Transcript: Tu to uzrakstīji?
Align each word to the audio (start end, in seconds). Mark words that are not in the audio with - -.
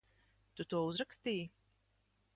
Tu 0.61 0.65
to 0.73 0.81
uzrakstīji? 0.93 1.47